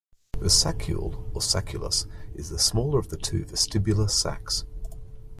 The 0.39 0.47
saccule, 0.47 1.29
or 1.35 1.41
sacculus, 1.41 2.07
is 2.33 2.49
the 2.49 2.57
smaller 2.57 2.97
of 2.97 3.09
the 3.09 3.17
two 3.17 3.45
vestibular 3.45 4.09
sacs. 4.09 4.65